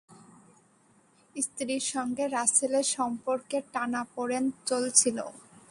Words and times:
স্ত্রীর 1.35 1.83
সঙ্গে 1.93 2.23
রাসেলের 2.27 2.87
সম্পর্কের 2.95 3.63
টানাপোড়েন 3.73 4.43
চলছিল। 4.69 5.17